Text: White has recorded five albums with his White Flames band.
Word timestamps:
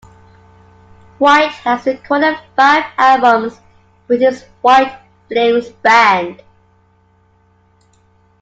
White 1.19 1.51
has 1.51 1.85
recorded 1.85 2.35
five 2.55 2.85
albums 2.97 3.59
with 4.07 4.21
his 4.21 4.45
White 4.63 4.95
Flames 5.29 5.69
band. 5.69 6.41